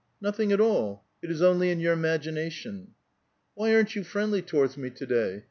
[0.15, 4.41] '*' Nothing at all; it is only in your imagination." *' Why aren't you friendly
[4.41, 5.39] towards me to day?